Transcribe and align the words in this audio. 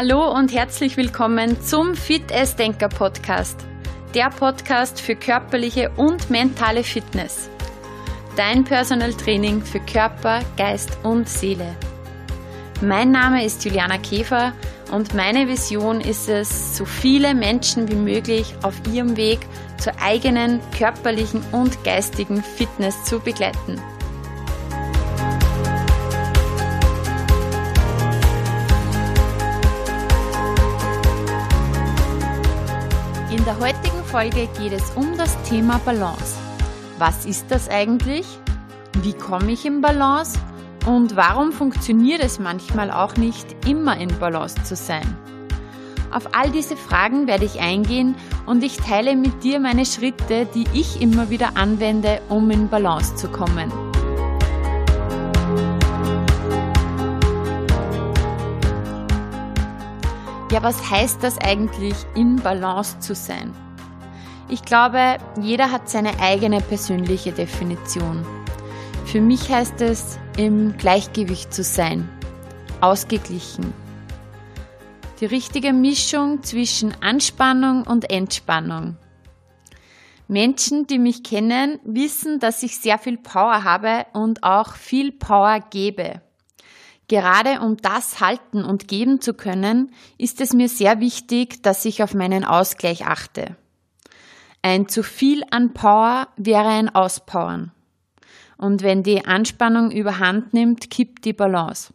Hallo 0.00 0.32
und 0.32 0.54
herzlich 0.54 0.96
willkommen 0.96 1.60
zum 1.60 1.96
Fit 1.96 2.32
as 2.32 2.54
Denker 2.54 2.88
Podcast. 2.88 3.58
Der 4.14 4.30
Podcast 4.30 5.00
für 5.00 5.16
körperliche 5.16 5.90
und 5.96 6.30
mentale 6.30 6.84
Fitness. 6.84 7.50
Dein 8.36 8.62
Personal 8.62 9.12
Training 9.12 9.60
für 9.60 9.80
Körper, 9.80 10.42
Geist 10.56 10.96
und 11.02 11.28
Seele. 11.28 11.74
Mein 12.80 13.10
Name 13.10 13.44
ist 13.44 13.64
Juliana 13.64 13.98
Käfer 13.98 14.52
und 14.92 15.14
meine 15.14 15.48
Vision 15.48 16.00
ist 16.00 16.28
es, 16.28 16.76
so 16.76 16.84
viele 16.84 17.34
Menschen 17.34 17.88
wie 17.88 17.96
möglich 17.96 18.54
auf 18.62 18.76
ihrem 18.92 19.16
Weg 19.16 19.40
zur 19.78 19.94
eigenen 20.00 20.60
körperlichen 20.78 21.42
und 21.50 21.82
geistigen 21.82 22.44
Fitness 22.44 23.02
zu 23.02 23.18
begleiten. 23.18 23.82
Der 33.58 33.68
heutigen 33.68 34.04
Folge 34.04 34.48
geht 34.58 34.72
es 34.72 34.90
um 34.94 35.16
das 35.16 35.36
Thema 35.42 35.78
Balance. 35.84 36.36
Was 36.98 37.24
ist 37.24 37.46
das 37.50 37.68
eigentlich? 37.68 38.26
Wie 39.02 39.12
komme 39.12 39.52
ich 39.52 39.64
in 39.64 39.80
Balance? 39.80 40.38
Und 40.86 41.16
warum 41.16 41.52
funktioniert 41.52 42.22
es 42.22 42.38
manchmal 42.38 42.90
auch 42.90 43.16
nicht, 43.16 43.46
immer 43.66 43.96
in 43.96 44.16
Balance 44.18 44.62
zu 44.64 44.76
sein? 44.76 45.16
Auf 46.10 46.34
all 46.34 46.50
diese 46.50 46.76
Fragen 46.76 47.26
werde 47.26 47.44
ich 47.44 47.60
eingehen 47.60 48.14
und 48.46 48.62
ich 48.62 48.76
teile 48.76 49.16
mit 49.16 49.42
dir 49.42 49.60
meine 49.60 49.86
Schritte, 49.86 50.46
die 50.54 50.66
ich 50.72 51.00
immer 51.00 51.30
wieder 51.30 51.56
anwende, 51.56 52.20
um 52.28 52.50
in 52.50 52.68
Balance 52.68 53.16
zu 53.16 53.28
kommen. 53.28 53.87
Ja, 60.50 60.62
was 60.62 60.90
heißt 60.90 61.22
das 61.22 61.36
eigentlich, 61.38 61.94
in 62.14 62.36
Balance 62.36 62.98
zu 63.00 63.14
sein? 63.14 63.52
Ich 64.48 64.62
glaube, 64.62 65.18
jeder 65.42 65.70
hat 65.70 65.90
seine 65.90 66.18
eigene 66.20 66.62
persönliche 66.62 67.32
Definition. 67.32 68.24
Für 69.04 69.20
mich 69.20 69.50
heißt 69.50 69.82
es, 69.82 70.18
im 70.38 70.74
Gleichgewicht 70.78 71.52
zu 71.52 71.62
sein, 71.62 72.08
ausgeglichen. 72.80 73.74
Die 75.20 75.26
richtige 75.26 75.74
Mischung 75.74 76.42
zwischen 76.42 76.94
Anspannung 77.02 77.82
und 77.82 78.10
Entspannung. 78.10 78.96
Menschen, 80.28 80.86
die 80.86 80.98
mich 80.98 81.24
kennen, 81.24 81.78
wissen, 81.84 82.38
dass 82.38 82.62
ich 82.62 82.78
sehr 82.78 82.98
viel 82.98 83.18
Power 83.18 83.64
habe 83.64 84.06
und 84.14 84.44
auch 84.44 84.76
viel 84.76 85.12
Power 85.12 85.60
gebe. 85.68 86.22
Gerade 87.08 87.60
um 87.60 87.78
das 87.78 88.20
halten 88.20 88.62
und 88.64 88.86
geben 88.86 89.20
zu 89.20 89.32
können, 89.32 89.92
ist 90.18 90.40
es 90.42 90.52
mir 90.52 90.68
sehr 90.68 91.00
wichtig, 91.00 91.62
dass 91.62 91.84
ich 91.86 92.02
auf 92.02 92.12
meinen 92.12 92.44
Ausgleich 92.44 93.06
achte. 93.06 93.56
Ein 94.60 94.88
zu 94.88 95.02
viel 95.02 95.42
an 95.50 95.72
Power 95.72 96.28
wäre 96.36 96.68
ein 96.68 96.94
Auspowern. 96.94 97.72
Und 98.58 98.82
wenn 98.82 99.02
die 99.02 99.24
Anspannung 99.24 99.90
überhand 99.90 100.52
nimmt, 100.52 100.90
kippt 100.90 101.24
die 101.24 101.32
Balance. 101.32 101.94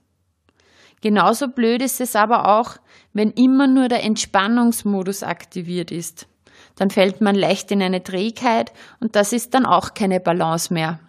Genauso 1.01 1.49
blöd 1.49 1.81
ist 1.81 1.99
es 1.99 2.15
aber 2.15 2.47
auch, 2.47 2.77
wenn 3.11 3.31
immer 3.31 3.67
nur 3.67 3.89
der 3.89 4.03
Entspannungsmodus 4.03 5.21
aktiviert 5.21 5.91
ist. 5.91 6.27
Dann 6.75 6.89
fällt 6.89 7.21
man 7.21 7.35
leicht 7.35 7.69
in 7.71 7.83
eine 7.83 8.01
Trägheit 8.01 8.71
und 8.99 9.15
das 9.15 9.33
ist 9.33 9.53
dann 9.53 9.65
auch 9.65 9.93
keine 9.93 10.19
Balance 10.19 10.73
mehr. 10.73 10.99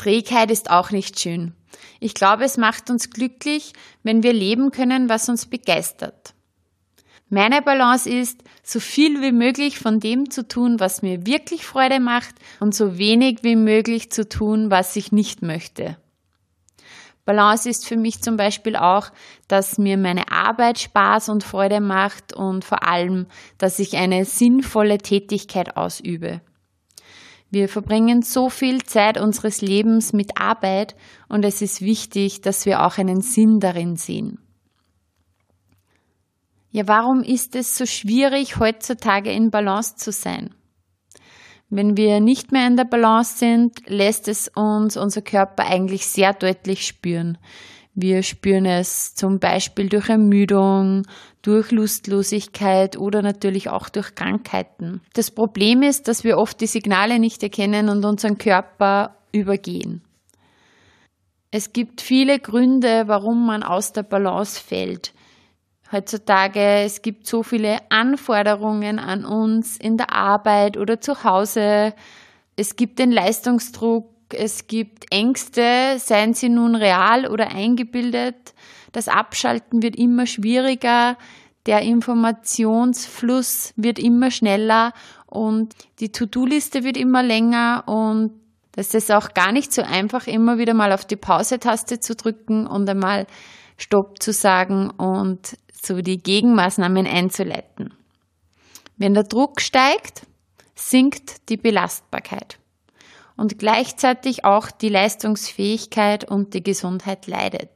Trägheit 0.00 0.50
ist 0.50 0.70
auch 0.70 0.92
nicht 0.92 1.20
schön. 1.20 1.52
Ich 2.00 2.14
glaube, 2.14 2.44
es 2.44 2.56
macht 2.56 2.88
uns 2.88 3.10
glücklich, 3.10 3.74
wenn 4.02 4.22
wir 4.22 4.32
leben 4.32 4.70
können, 4.70 5.10
was 5.10 5.28
uns 5.28 5.44
begeistert. 5.44 6.32
Meine 7.28 7.60
Balance 7.60 8.08
ist, 8.08 8.42
so 8.62 8.80
viel 8.80 9.20
wie 9.20 9.30
möglich 9.30 9.78
von 9.78 10.00
dem 10.00 10.30
zu 10.30 10.48
tun, 10.48 10.80
was 10.80 11.02
mir 11.02 11.26
wirklich 11.26 11.66
Freude 11.66 12.00
macht 12.00 12.34
und 12.60 12.74
so 12.74 12.96
wenig 12.96 13.40
wie 13.42 13.56
möglich 13.56 14.10
zu 14.10 14.26
tun, 14.26 14.70
was 14.70 14.96
ich 14.96 15.12
nicht 15.12 15.42
möchte. 15.42 15.98
Balance 17.26 17.68
ist 17.68 17.86
für 17.86 17.98
mich 17.98 18.22
zum 18.22 18.38
Beispiel 18.38 18.76
auch, 18.76 19.10
dass 19.48 19.76
mir 19.76 19.98
meine 19.98 20.32
Arbeit 20.32 20.78
Spaß 20.78 21.28
und 21.28 21.44
Freude 21.44 21.82
macht 21.82 22.32
und 22.32 22.64
vor 22.64 22.88
allem, 22.88 23.26
dass 23.58 23.78
ich 23.78 23.98
eine 23.98 24.24
sinnvolle 24.24 24.96
Tätigkeit 24.96 25.76
ausübe. 25.76 26.40
Wir 27.50 27.68
verbringen 27.68 28.22
so 28.22 28.48
viel 28.48 28.82
Zeit 28.82 29.20
unseres 29.20 29.60
Lebens 29.60 30.12
mit 30.12 30.40
Arbeit 30.40 30.94
und 31.28 31.44
es 31.44 31.62
ist 31.62 31.82
wichtig, 31.82 32.40
dass 32.42 32.64
wir 32.64 32.86
auch 32.86 32.96
einen 32.98 33.20
Sinn 33.20 33.58
darin 33.58 33.96
sehen. 33.96 34.38
Ja, 36.70 36.86
warum 36.86 37.24
ist 37.24 37.56
es 37.56 37.76
so 37.76 37.86
schwierig, 37.86 38.60
heutzutage 38.60 39.32
in 39.32 39.50
Balance 39.50 39.96
zu 39.96 40.12
sein? 40.12 40.54
Wenn 41.68 41.96
wir 41.96 42.20
nicht 42.20 42.52
mehr 42.52 42.66
in 42.68 42.76
der 42.76 42.84
Balance 42.84 43.38
sind, 43.38 43.88
lässt 43.88 44.28
es 44.28 44.48
uns 44.54 44.96
unser 44.96 45.22
Körper 45.22 45.66
eigentlich 45.66 46.06
sehr 46.06 46.32
deutlich 46.32 46.86
spüren. 46.86 47.38
Wir 47.94 48.22
spüren 48.22 48.66
es 48.66 49.14
zum 49.14 49.40
Beispiel 49.40 49.88
durch 49.88 50.08
Ermüdung, 50.08 51.06
durch 51.42 51.70
Lustlosigkeit 51.70 52.96
oder 52.98 53.22
natürlich 53.22 53.68
auch 53.70 53.88
durch 53.88 54.14
Krankheiten. 54.14 55.00
Das 55.14 55.30
Problem 55.30 55.82
ist, 55.82 56.08
dass 56.08 56.24
wir 56.24 56.38
oft 56.38 56.60
die 56.60 56.66
Signale 56.66 57.18
nicht 57.18 57.42
erkennen 57.42 57.88
und 57.88 58.04
unseren 58.04 58.38
Körper 58.38 59.16
übergehen. 59.32 60.02
Es 61.50 61.72
gibt 61.72 62.00
viele 62.00 62.38
Gründe, 62.38 63.04
warum 63.06 63.46
man 63.46 63.62
aus 63.62 63.92
der 63.92 64.02
Balance 64.02 64.60
fällt 64.60 65.12
heutzutage. 65.92 66.84
Es 66.84 67.02
gibt 67.02 67.26
so 67.26 67.42
viele 67.42 67.78
Anforderungen 67.90 68.98
an 68.98 69.24
uns 69.24 69.76
in 69.76 69.96
der 69.96 70.12
Arbeit 70.12 70.76
oder 70.76 71.00
zu 71.00 71.24
Hause. 71.24 71.94
Es 72.56 72.76
gibt 72.76 72.98
den 72.98 73.10
Leistungsdruck, 73.10 74.08
es 74.32 74.66
gibt 74.66 75.12
Ängste, 75.12 75.96
seien 75.98 76.34
sie 76.34 76.48
nun 76.48 76.74
real 76.74 77.26
oder 77.26 77.48
eingebildet. 77.48 78.54
Das 78.92 79.08
Abschalten 79.08 79.82
wird 79.82 79.96
immer 79.96 80.26
schwieriger, 80.26 81.16
der 81.66 81.82
Informationsfluss 81.82 83.72
wird 83.76 83.98
immer 83.98 84.30
schneller 84.30 84.92
und 85.26 85.74
die 86.00 86.10
To-Do-Liste 86.10 86.84
wird 86.84 86.96
immer 86.96 87.22
länger 87.22 87.84
und 87.86 88.32
das 88.72 88.94
ist 88.94 89.12
auch 89.12 89.34
gar 89.34 89.52
nicht 89.52 89.72
so 89.72 89.82
einfach, 89.82 90.26
immer 90.26 90.58
wieder 90.58 90.74
mal 90.74 90.92
auf 90.92 91.04
die 91.04 91.16
Pause-Taste 91.16 92.00
zu 92.00 92.14
drücken 92.14 92.66
und 92.66 92.88
einmal 92.88 93.26
Stopp 93.76 94.22
zu 94.22 94.32
sagen 94.32 94.90
und 94.90 95.56
so 95.82 96.00
die 96.00 96.18
Gegenmaßnahmen 96.18 97.06
einzuleiten. 97.06 97.94
Wenn 98.96 99.14
der 99.14 99.24
Druck 99.24 99.60
steigt, 99.60 100.26
sinkt 100.74 101.48
die 101.48 101.56
Belastbarkeit 101.56 102.58
und 103.36 103.58
gleichzeitig 103.58 104.44
auch 104.44 104.70
die 104.70 104.88
Leistungsfähigkeit 104.88 106.30
und 106.30 106.54
die 106.54 106.62
Gesundheit 106.62 107.26
leidet. 107.26 107.70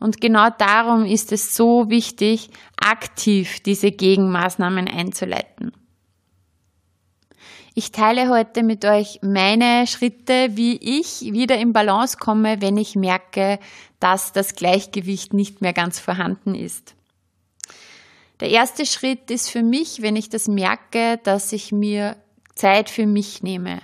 Und 0.00 0.20
genau 0.20 0.48
darum 0.50 1.04
ist 1.04 1.32
es 1.32 1.54
so 1.54 1.88
wichtig, 1.90 2.50
aktiv 2.76 3.60
diese 3.60 3.92
Gegenmaßnahmen 3.92 4.88
einzuleiten. 4.88 5.72
Ich 7.74 7.90
teile 7.90 8.28
heute 8.28 8.62
mit 8.62 8.84
euch 8.84 9.20
meine 9.22 9.86
Schritte, 9.86 10.50
wie 10.50 10.76
ich 10.76 11.32
wieder 11.32 11.56
in 11.56 11.72
Balance 11.72 12.18
komme, 12.18 12.60
wenn 12.60 12.76
ich 12.76 12.96
merke, 12.96 13.58
dass 13.98 14.32
das 14.32 14.56
Gleichgewicht 14.56 15.32
nicht 15.32 15.62
mehr 15.62 15.72
ganz 15.72 15.98
vorhanden 15.98 16.54
ist. 16.54 16.94
Der 18.40 18.50
erste 18.50 18.84
Schritt 18.84 19.30
ist 19.30 19.48
für 19.48 19.62
mich, 19.62 20.02
wenn 20.02 20.16
ich 20.16 20.28
das 20.28 20.48
merke, 20.48 21.18
dass 21.22 21.52
ich 21.52 21.72
mir 21.72 22.16
Zeit 22.54 22.90
für 22.90 23.06
mich 23.06 23.42
nehme. 23.42 23.80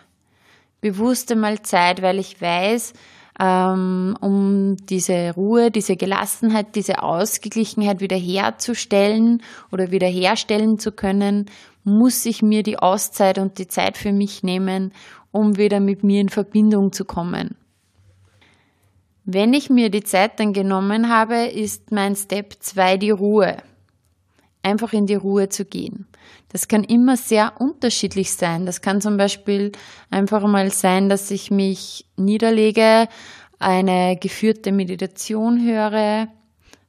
Bewusst 0.81 1.33
einmal 1.33 1.63
Zeit, 1.63 2.03
weil 2.03 2.19
ich 2.19 2.41
weiß, 2.41 2.93
ähm, 3.39 4.17
um 4.21 4.77
diese 4.77 5.35
Ruhe, 5.35 5.71
diese 5.71 5.97
Gelassenheit, 5.97 6.75
diese 6.75 7.03
Ausgeglichenheit 7.03 8.01
wiederherzustellen 8.01 9.43
oder 9.71 9.91
wiederherstellen 9.91 10.79
zu 10.79 10.93
können, 10.93 11.47
muss 11.85 12.27
ich 12.27 12.43
mir 12.43 12.63
die 12.63 12.79
Auszeit 12.79 13.39
und 13.39 13.59
die 13.59 13.69
Zeit 13.69 13.97
für 13.97 14.13
mich 14.13 14.43
nehmen, 14.43 14.93
um 15.31 15.57
wieder 15.57 15.81
mit 15.81 16.03
mir 16.03 16.21
in 16.21 16.29
Verbindung 16.29 16.93
zu 16.93 17.05
kommen. 17.05 17.57
Wenn 19.25 19.53
ich 19.53 19.71
mir 19.71 19.91
die 19.91 20.05
Zeit 20.05 20.41
dann 20.41 20.53
genommen 20.53 21.09
habe, 21.09 21.47
ist 21.47 21.93
mein 21.93 22.17
Step 22.17 22.57
2 22.59 22.97
die 22.97 23.11
Ruhe 23.11 23.59
einfach 24.63 24.93
in 24.93 25.07
die 25.07 25.15
Ruhe 25.15 25.49
zu 25.49 25.65
gehen. 25.65 26.07
Das 26.51 26.67
kann 26.67 26.83
immer 26.83 27.17
sehr 27.17 27.61
unterschiedlich 27.61 28.33
sein. 28.33 28.65
Das 28.65 28.81
kann 28.81 29.01
zum 29.01 29.17
Beispiel 29.17 29.73
einfach 30.11 30.47
mal 30.47 30.71
sein, 30.71 31.09
dass 31.09 31.31
ich 31.31 31.51
mich 31.51 32.07
niederlege, 32.17 33.09
eine 33.59 34.17
geführte 34.17 34.73
Meditation 34.73 35.63
höre. 35.63 36.29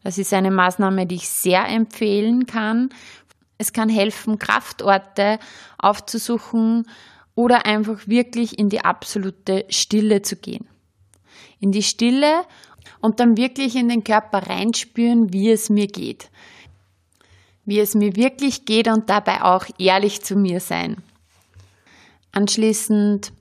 Das 0.03 0.17
ist 0.17 0.33
eine 0.33 0.51
Maßnahme, 0.51 1.05
die 1.05 1.15
ich 1.15 1.29
sehr 1.29 1.67
empfehlen 1.67 2.45
kann. 2.45 2.89
Es 3.57 3.73
kann 3.73 3.89
helfen, 3.89 4.39
Kraftorte 4.39 5.39
aufzusuchen 5.77 6.87
oder 7.35 7.65
einfach 7.65 8.07
wirklich 8.07 8.57
in 8.57 8.69
die 8.69 8.81
absolute 8.81 9.65
Stille 9.69 10.21
zu 10.21 10.37
gehen. 10.37 10.69
In 11.59 11.73
die 11.73 11.83
Stille 11.83 12.43
und 13.01 13.19
dann 13.19 13.35
wirklich 13.35 13.75
in 13.75 13.89
den 13.89 14.05
Körper 14.05 14.47
reinspüren, 14.47 15.33
wie 15.33 15.51
es 15.51 15.69
mir 15.69 15.87
geht 15.87 16.29
wie 17.69 17.79
es 17.79 17.95
mir 17.95 18.15
wirklich 18.15 18.65
geht 18.65 18.87
und 18.87 19.09
dabei 19.09 19.43
auch 19.43 19.65
ehrlich 19.77 20.23
zu 20.23 20.35
mir 20.35 20.59
sein. 20.59 20.97
Anschließend 22.31 23.31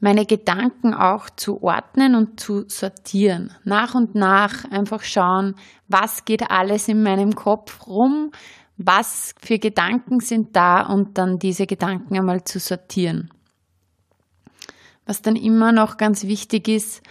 meine 0.00 0.26
Gedanken 0.26 0.94
auch 0.94 1.28
zu 1.30 1.62
ordnen 1.62 2.14
und 2.14 2.38
zu 2.38 2.68
sortieren. 2.68 3.52
Nach 3.64 3.94
und 3.94 4.14
nach 4.14 4.64
einfach 4.70 5.02
schauen, 5.02 5.56
was 5.88 6.24
geht 6.24 6.50
alles 6.50 6.86
in 6.88 7.02
meinem 7.02 7.34
Kopf 7.34 7.86
rum, 7.86 8.30
was 8.76 9.34
für 9.40 9.58
Gedanken 9.58 10.20
sind 10.20 10.54
da 10.54 10.82
und 10.82 11.18
dann 11.18 11.38
diese 11.38 11.66
Gedanken 11.66 12.16
einmal 12.16 12.44
zu 12.44 12.60
sortieren. 12.60 13.30
Was 15.04 15.22
dann 15.22 15.34
immer 15.34 15.72
noch 15.72 15.96
ganz 15.96 16.24
wichtig 16.24 16.68
ist, 16.68 17.02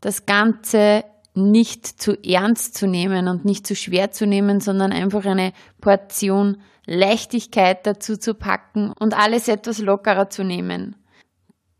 das 0.00 0.26
Ganze 0.26 1.04
nicht 1.36 1.86
zu 1.86 2.12
ernst 2.24 2.76
zu 2.76 2.86
nehmen 2.86 3.28
und 3.28 3.44
nicht 3.44 3.66
zu 3.66 3.76
schwer 3.76 4.10
zu 4.10 4.26
nehmen, 4.26 4.60
sondern 4.60 4.92
einfach 4.92 5.24
eine 5.24 5.52
Portion 5.80 6.58
Leichtigkeit 6.86 7.86
dazu 7.86 8.16
zu 8.16 8.34
packen 8.34 8.92
und 8.92 9.14
alles 9.14 9.48
etwas 9.48 9.78
lockerer 9.78 10.30
zu 10.30 10.44
nehmen. 10.44 10.96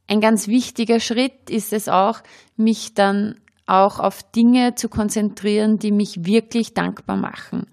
Ein 0.09 0.21
ganz 0.21 0.49
wichtiger 0.49 1.01
Schritt 1.01 1.49
ist 1.49 1.73
es 1.73 1.89
auch, 1.89 2.21
mich 2.57 2.95
dann 2.95 3.37
auch 3.67 3.99
auf 3.99 4.23
Dinge 4.23 4.75
zu 4.75 4.89
konzentrieren, 4.89 5.79
die 5.79 5.91
mich 5.91 6.25
wirklich 6.25 6.75
dankbar 6.75 7.17
machen, 7.17 7.67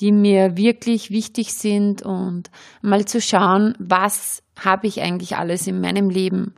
die 0.00 0.12
mir 0.12 0.56
wirklich 0.56 1.10
wichtig 1.10 1.54
sind 1.54 2.02
und 2.02 2.50
mal 2.82 3.04
zu 3.04 3.20
schauen, 3.20 3.74
was 3.78 4.42
habe 4.56 4.86
ich 4.86 5.00
eigentlich 5.00 5.36
alles 5.36 5.66
in 5.66 5.80
meinem 5.80 6.10
Leben? 6.10 6.54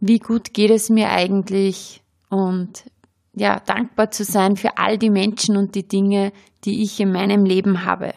Wie 0.00 0.18
gut 0.18 0.52
geht 0.52 0.70
es 0.70 0.90
mir 0.90 1.10
eigentlich? 1.10 2.02
Und 2.28 2.84
ja, 3.36 3.60
dankbar 3.60 4.10
zu 4.10 4.24
sein 4.24 4.56
für 4.56 4.78
all 4.78 4.96
die 4.96 5.10
Menschen 5.10 5.58
und 5.58 5.74
die 5.74 5.86
Dinge, 5.86 6.32
die 6.64 6.82
ich 6.82 6.98
in 6.98 7.12
meinem 7.12 7.44
Leben 7.44 7.84
habe. 7.84 8.14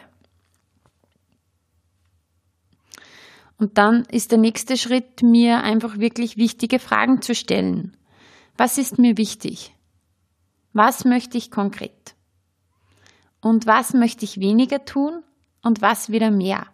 Und 3.58 3.76
dann 3.76 4.04
ist 4.06 4.30
der 4.30 4.38
nächste 4.38 4.78
Schritt, 4.78 5.22
mir 5.22 5.62
einfach 5.62 5.98
wirklich 5.98 6.38
wichtige 6.38 6.78
Fragen 6.78 7.20
zu 7.20 7.34
stellen. 7.34 7.94
Was 8.56 8.78
ist 8.78 8.98
mir 8.98 9.18
wichtig? 9.18 9.74
Was 10.72 11.04
möchte 11.04 11.36
ich 11.36 11.50
konkret? 11.50 12.14
Und 13.42 13.66
was 13.66 13.92
möchte 13.92 14.24
ich 14.24 14.40
weniger 14.40 14.86
tun 14.86 15.22
und 15.62 15.82
was 15.82 16.10
wieder 16.10 16.30
mehr? 16.30 16.66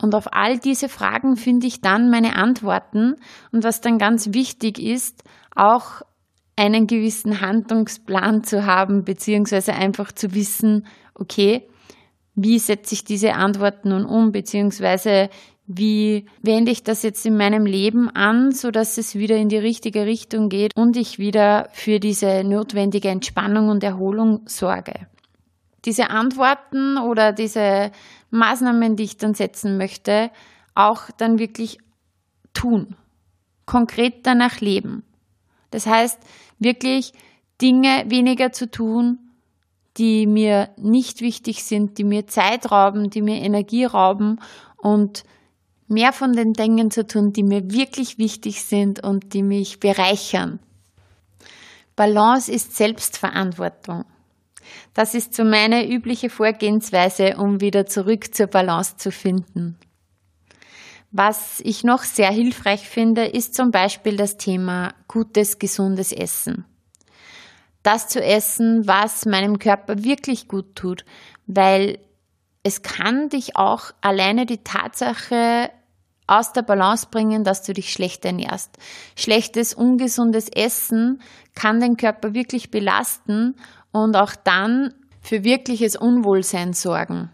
Und 0.00 0.14
auf 0.14 0.32
all 0.32 0.58
diese 0.60 0.88
Fragen 0.88 1.36
finde 1.36 1.66
ich 1.66 1.80
dann 1.80 2.10
meine 2.10 2.36
Antworten 2.36 3.16
und 3.50 3.64
was 3.64 3.80
dann 3.80 3.98
ganz 3.98 4.32
wichtig 4.32 4.78
ist, 4.78 5.24
auch 5.56 6.02
einen 6.60 6.86
gewissen 6.86 7.40
Handlungsplan 7.40 8.44
zu 8.44 8.66
haben, 8.66 9.04
beziehungsweise 9.04 9.72
einfach 9.72 10.12
zu 10.12 10.34
wissen, 10.34 10.86
okay, 11.14 11.66
wie 12.34 12.58
setze 12.58 12.94
ich 12.94 13.02
diese 13.02 13.32
Antworten 13.32 13.88
nun 13.88 14.04
um, 14.04 14.30
beziehungsweise 14.30 15.30
wie 15.66 16.26
wende 16.42 16.70
ich 16.70 16.82
das 16.82 17.02
jetzt 17.02 17.24
in 17.24 17.38
meinem 17.38 17.64
Leben 17.64 18.10
an, 18.10 18.52
so 18.52 18.70
dass 18.70 18.98
es 18.98 19.14
wieder 19.14 19.36
in 19.36 19.48
die 19.48 19.56
richtige 19.56 20.04
Richtung 20.04 20.50
geht 20.50 20.76
und 20.76 20.98
ich 20.98 21.18
wieder 21.18 21.70
für 21.72 21.98
diese 21.98 22.44
notwendige 22.44 23.08
Entspannung 23.08 23.70
und 23.70 23.82
Erholung 23.82 24.42
sorge. 24.44 25.06
Diese 25.86 26.10
Antworten 26.10 26.98
oder 26.98 27.32
diese 27.32 27.90
Maßnahmen, 28.30 28.96
die 28.96 29.04
ich 29.04 29.16
dann 29.16 29.32
setzen 29.32 29.78
möchte, 29.78 30.30
auch 30.74 31.04
dann 31.16 31.38
wirklich 31.38 31.78
tun, 32.52 32.96
konkret 33.64 34.26
danach 34.26 34.60
leben. 34.60 35.04
Das 35.70 35.86
heißt, 35.86 36.18
wirklich 36.60 37.12
Dinge 37.60 38.04
weniger 38.06 38.52
zu 38.52 38.70
tun, 38.70 39.18
die 39.96 40.26
mir 40.26 40.70
nicht 40.76 41.20
wichtig 41.20 41.64
sind, 41.64 41.98
die 41.98 42.04
mir 42.04 42.26
Zeit 42.26 42.70
rauben, 42.70 43.10
die 43.10 43.22
mir 43.22 43.42
Energie 43.42 43.84
rauben 43.84 44.38
und 44.76 45.24
mehr 45.88 46.12
von 46.12 46.34
den 46.34 46.52
Dingen 46.52 46.90
zu 46.90 47.06
tun, 47.06 47.32
die 47.32 47.42
mir 47.42 47.72
wirklich 47.72 48.16
wichtig 48.16 48.62
sind 48.62 49.02
und 49.02 49.34
die 49.34 49.42
mich 49.42 49.80
bereichern. 49.80 50.60
Balance 51.96 52.50
ist 52.50 52.76
Selbstverantwortung. 52.76 54.04
Das 54.94 55.14
ist 55.14 55.34
so 55.34 55.44
meine 55.44 55.90
übliche 55.90 56.30
Vorgehensweise, 56.30 57.36
um 57.36 57.60
wieder 57.60 57.86
zurück 57.86 58.34
zur 58.34 58.46
Balance 58.46 58.96
zu 58.96 59.10
finden. 59.10 59.76
Was 61.12 61.60
ich 61.64 61.82
noch 61.82 62.04
sehr 62.04 62.30
hilfreich 62.30 62.88
finde, 62.88 63.26
ist 63.26 63.54
zum 63.54 63.72
Beispiel 63.72 64.16
das 64.16 64.36
Thema 64.36 64.94
gutes, 65.08 65.58
gesundes 65.58 66.12
Essen. 66.12 66.64
Das 67.82 68.06
zu 68.06 68.22
essen, 68.22 68.86
was 68.86 69.26
meinem 69.26 69.58
Körper 69.58 70.04
wirklich 70.04 70.46
gut 70.46 70.76
tut, 70.76 71.04
weil 71.46 71.98
es 72.62 72.82
kann 72.82 73.28
dich 73.28 73.56
auch 73.56 73.90
alleine 74.02 74.46
die 74.46 74.62
Tatsache 74.62 75.70
aus 76.26 76.52
der 76.52 76.62
Balance 76.62 77.08
bringen, 77.10 77.42
dass 77.42 77.62
du 77.62 77.72
dich 77.72 77.92
schlecht 77.92 78.24
ernährst. 78.24 78.76
Schlechtes, 79.16 79.74
ungesundes 79.74 80.48
Essen 80.48 81.20
kann 81.56 81.80
den 81.80 81.96
Körper 81.96 82.34
wirklich 82.34 82.70
belasten 82.70 83.56
und 83.90 84.14
auch 84.14 84.36
dann 84.36 84.94
für 85.20 85.42
wirkliches 85.42 85.96
Unwohlsein 85.96 86.72
sorgen. 86.72 87.30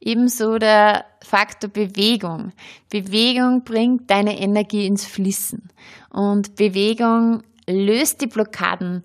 Ebenso 0.00 0.58
der 0.58 1.04
Faktor 1.22 1.68
Bewegung. 1.70 2.52
Bewegung 2.88 3.64
bringt 3.64 4.10
deine 4.10 4.40
Energie 4.40 4.86
ins 4.86 5.04
Fließen 5.04 5.68
und 6.10 6.56
Bewegung 6.56 7.42
löst 7.68 8.22
die 8.22 8.26
Blockaden. 8.26 9.02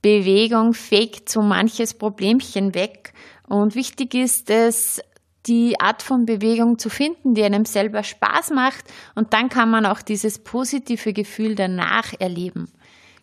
Bewegung 0.00 0.74
fegt 0.74 1.28
so 1.28 1.42
manches 1.42 1.92
Problemchen 1.92 2.74
weg 2.74 3.12
und 3.48 3.74
wichtig 3.74 4.14
ist 4.14 4.48
es, 4.48 5.02
die 5.46 5.80
Art 5.80 6.02
von 6.02 6.24
Bewegung 6.24 6.78
zu 6.78 6.88
finden, 6.88 7.34
die 7.34 7.42
einem 7.42 7.64
selber 7.64 8.04
Spaß 8.04 8.50
macht 8.50 8.84
und 9.16 9.32
dann 9.32 9.48
kann 9.48 9.70
man 9.70 9.86
auch 9.86 10.02
dieses 10.02 10.38
positive 10.38 11.12
Gefühl 11.12 11.56
danach 11.56 12.12
erleben. 12.20 12.70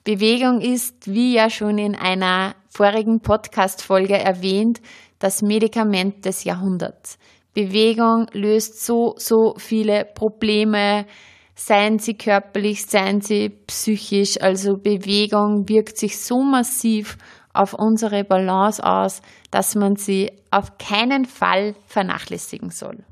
Bewegung 0.05 0.61
ist, 0.61 1.11
wie 1.11 1.33
ja 1.33 1.49
schon 1.49 1.79
in 1.79 1.95
einer 1.95 2.53
vorigen 2.69 3.21
Podcast-Folge 3.21 4.15
erwähnt, 4.15 4.79
das 5.17 5.41
Medikament 5.41 6.25
des 6.25 6.43
Jahrhunderts. 6.43 7.17
Bewegung 7.55 8.27
löst 8.31 8.85
so, 8.85 9.15
so 9.17 9.55
viele 9.57 10.05
Probleme, 10.05 11.07
seien 11.55 11.97
sie 11.97 12.13
körperlich, 12.13 12.85
seien 12.85 13.21
sie 13.21 13.49
psychisch. 13.49 14.39
Also 14.39 14.77
Bewegung 14.77 15.67
wirkt 15.67 15.97
sich 15.97 16.19
so 16.19 16.43
massiv 16.43 17.17
auf 17.51 17.73
unsere 17.73 18.23
Balance 18.23 18.83
aus, 18.83 19.23
dass 19.49 19.73
man 19.73 19.95
sie 19.95 20.31
auf 20.51 20.77
keinen 20.77 21.25
Fall 21.25 21.73
vernachlässigen 21.87 22.69
soll. 22.69 23.03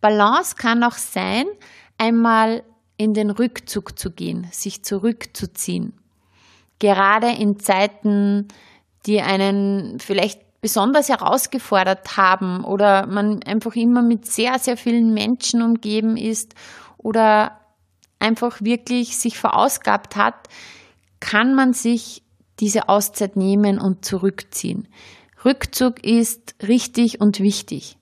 Balance 0.00 0.54
kann 0.54 0.84
auch 0.84 0.92
sein, 0.92 1.46
einmal 1.96 2.62
in 2.98 3.14
den 3.14 3.30
Rückzug 3.30 3.98
zu 3.98 4.10
gehen, 4.10 4.46
sich 4.50 4.84
zurückzuziehen. 4.84 5.94
Gerade 6.78 7.30
in 7.30 7.58
Zeiten, 7.58 8.48
die 9.06 9.22
einen 9.22 9.98
vielleicht 10.00 10.40
besonders 10.60 11.08
herausgefordert 11.08 12.16
haben 12.16 12.64
oder 12.64 13.06
man 13.06 13.42
einfach 13.44 13.74
immer 13.76 14.02
mit 14.02 14.26
sehr, 14.26 14.58
sehr 14.58 14.76
vielen 14.76 15.14
Menschen 15.14 15.62
umgeben 15.62 16.16
ist 16.16 16.54
oder 16.98 17.60
einfach 18.18 18.60
wirklich 18.60 19.16
sich 19.16 19.38
verausgabt 19.38 20.16
hat, 20.16 20.48
kann 21.20 21.54
man 21.54 21.72
sich 21.72 22.24
diese 22.58 22.88
Auszeit 22.88 23.36
nehmen 23.36 23.80
und 23.80 24.04
zurückziehen. 24.04 24.88
Rückzug 25.44 26.04
ist 26.04 26.56
richtig 26.66 27.20
und 27.20 27.38
wichtig. 27.38 27.96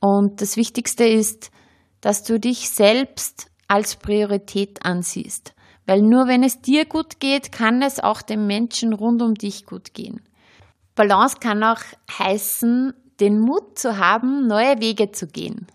Und 0.00 0.40
das 0.40 0.56
Wichtigste 0.56 1.04
ist, 1.04 1.52
dass 2.00 2.24
du 2.24 2.40
dich 2.40 2.70
selbst 2.70 3.51
als 3.72 3.96
Priorität 3.96 4.84
ansiehst. 4.84 5.54
Weil 5.86 6.02
nur 6.02 6.28
wenn 6.28 6.42
es 6.42 6.60
dir 6.60 6.84
gut 6.84 7.20
geht, 7.20 7.52
kann 7.52 7.80
es 7.80 8.00
auch 8.00 8.20
den 8.20 8.46
Menschen 8.46 8.92
rund 8.92 9.22
um 9.22 9.34
dich 9.34 9.64
gut 9.64 9.94
gehen. 9.94 10.20
Balance 10.94 11.38
kann 11.40 11.64
auch 11.64 11.80
heißen, 12.18 12.92
den 13.18 13.40
Mut 13.40 13.78
zu 13.78 13.96
haben, 13.96 14.46
neue 14.46 14.80
Wege 14.80 15.10
zu 15.12 15.26
gehen. 15.26 15.66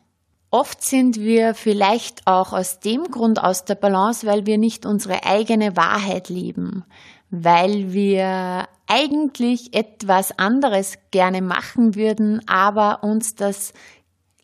Oft 0.51 0.83
sind 0.83 1.17
wir 1.17 1.55
vielleicht 1.55 2.27
auch 2.27 2.53
aus 2.53 2.79
dem 2.79 3.05
Grund 3.05 3.43
aus 3.43 3.65
der 3.65 3.75
Balance, 3.75 4.27
weil 4.27 4.45
wir 4.45 4.59
nicht 4.59 4.85
unsere 4.85 5.25
eigene 5.25 5.75
Wahrheit 5.75 6.29
leben, 6.29 6.85
weil 7.31 7.93
wir 7.93 8.67
eigentlich 8.85 9.73
etwas 9.73 10.37
anderes 10.37 10.99
gerne 11.09 11.41
machen 11.41 11.95
würden, 11.95 12.47
aber 12.47 13.03
uns 13.03 13.33
das 13.35 13.73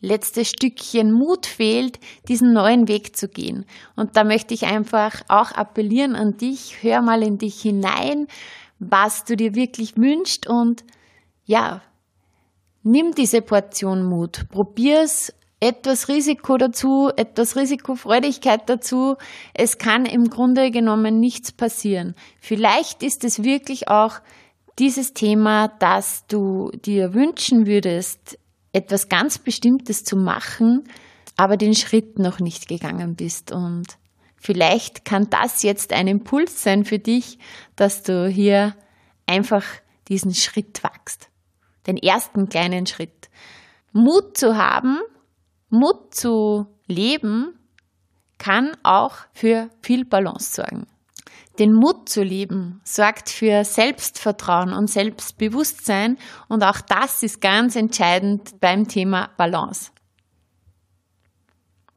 letzte 0.04 0.44
Stückchen 0.44 1.12
Mut 1.12 1.46
fehlt, 1.46 1.98
diesen 2.28 2.52
neuen 2.52 2.88
Weg 2.88 3.16
zu 3.16 3.28
gehen. 3.28 3.64
Und 3.96 4.16
da 4.16 4.24
möchte 4.24 4.54
ich 4.54 4.66
einfach 4.66 5.22
auch 5.28 5.52
appellieren 5.52 6.14
an 6.14 6.36
dich, 6.36 6.82
hör 6.82 7.02
mal 7.02 7.22
in 7.22 7.38
dich 7.38 7.60
hinein, 7.60 8.28
was 8.78 9.24
du 9.24 9.36
dir 9.36 9.54
wirklich 9.54 9.96
wünschst 9.96 10.46
und 10.46 10.84
ja, 11.44 11.82
nimm 12.82 13.14
diese 13.14 13.42
Portion 13.42 14.04
Mut, 14.04 14.46
probier's 14.50 15.32
etwas 15.60 16.08
Risiko 16.08 16.58
dazu, 16.58 17.10
etwas 17.16 17.56
Risikofreudigkeit 17.56 18.68
dazu. 18.68 19.16
Es 19.54 19.78
kann 19.78 20.04
im 20.04 20.28
Grunde 20.28 20.70
genommen 20.70 21.20
nichts 21.20 21.52
passieren. 21.52 22.14
Vielleicht 22.38 23.02
ist 23.02 23.24
es 23.24 23.42
wirklich 23.42 23.88
auch 23.88 24.20
dieses 24.78 25.14
Thema, 25.14 25.68
dass 25.68 26.26
du 26.26 26.70
dir 26.84 27.14
wünschen 27.14 27.66
würdest, 27.66 28.38
etwas 28.74 29.08
ganz 29.08 29.38
Bestimmtes 29.38 30.04
zu 30.04 30.16
machen, 30.16 30.84
aber 31.36 31.56
den 31.56 31.74
Schritt 31.74 32.18
noch 32.18 32.40
nicht 32.40 32.68
gegangen 32.68 33.14
bist. 33.14 33.52
Und 33.52 33.86
vielleicht 34.36 35.04
kann 35.04 35.30
das 35.30 35.62
jetzt 35.62 35.92
ein 35.92 36.08
Impuls 36.08 36.62
sein 36.62 36.84
für 36.84 36.98
dich, 36.98 37.38
dass 37.76 38.02
du 38.02 38.28
hier 38.28 38.74
einfach 39.26 39.64
diesen 40.08 40.34
Schritt 40.34 40.82
wachst. 40.82 41.28
Den 41.86 41.96
ersten 41.96 42.48
kleinen 42.48 42.86
Schritt. 42.86 43.30
Mut 43.92 44.36
zu 44.36 44.56
haben, 44.56 44.98
Mut 45.70 46.14
zu 46.14 46.66
leben, 46.86 47.58
kann 48.38 48.76
auch 48.82 49.16
für 49.32 49.70
viel 49.82 50.04
Balance 50.04 50.54
sorgen. 50.54 50.86
Den 51.58 51.72
Mut 51.72 52.08
zu 52.08 52.22
leben 52.22 52.80
sorgt 52.82 53.30
für 53.30 53.64
Selbstvertrauen 53.64 54.72
und 54.72 54.90
Selbstbewusstsein 54.90 56.18
und 56.48 56.64
auch 56.64 56.80
das 56.80 57.22
ist 57.22 57.40
ganz 57.40 57.76
entscheidend 57.76 58.60
beim 58.60 58.88
Thema 58.88 59.30
Balance. 59.36 59.92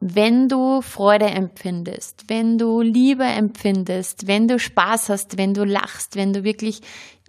Wenn 0.00 0.48
du 0.48 0.80
Freude 0.80 1.26
empfindest, 1.26 2.26
wenn 2.28 2.56
du 2.56 2.80
Liebe 2.82 3.24
empfindest, 3.24 4.28
wenn 4.28 4.46
du 4.46 4.60
Spaß 4.60 5.08
hast, 5.08 5.38
wenn 5.38 5.54
du 5.54 5.64
lachst, 5.64 6.14
wenn 6.14 6.32
du 6.32 6.44
wirklich 6.44 6.82